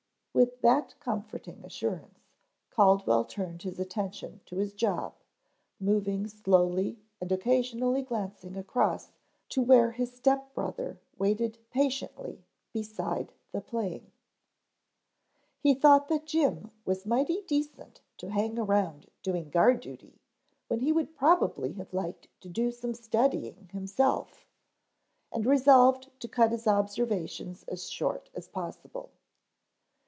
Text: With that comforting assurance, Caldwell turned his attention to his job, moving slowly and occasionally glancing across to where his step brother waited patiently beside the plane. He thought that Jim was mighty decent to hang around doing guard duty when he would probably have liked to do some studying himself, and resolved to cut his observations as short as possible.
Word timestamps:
With 0.33 0.61
that 0.61 0.97
comforting 1.01 1.61
assurance, 1.65 2.19
Caldwell 2.69 3.25
turned 3.25 3.63
his 3.63 3.81
attention 3.81 4.39
to 4.45 4.55
his 4.55 4.73
job, 4.73 5.13
moving 5.77 6.25
slowly 6.29 6.99
and 7.19 7.29
occasionally 7.33 8.01
glancing 8.01 8.55
across 8.55 9.11
to 9.49 9.61
where 9.61 9.91
his 9.91 10.13
step 10.15 10.53
brother 10.53 10.97
waited 11.17 11.57
patiently 11.69 12.45
beside 12.71 13.33
the 13.51 13.59
plane. 13.59 14.09
He 15.59 15.73
thought 15.73 16.07
that 16.07 16.27
Jim 16.27 16.71
was 16.85 17.05
mighty 17.05 17.41
decent 17.41 17.99
to 18.15 18.29
hang 18.31 18.57
around 18.57 19.11
doing 19.23 19.49
guard 19.49 19.81
duty 19.81 20.21
when 20.69 20.79
he 20.79 20.93
would 20.93 21.13
probably 21.13 21.73
have 21.73 21.93
liked 21.93 22.29
to 22.39 22.47
do 22.47 22.71
some 22.71 22.93
studying 22.93 23.67
himself, 23.73 24.45
and 25.29 25.45
resolved 25.45 26.09
to 26.21 26.29
cut 26.29 26.53
his 26.53 26.67
observations 26.67 27.63
as 27.63 27.89
short 27.89 28.29
as 28.33 28.47
possible. 28.47 29.11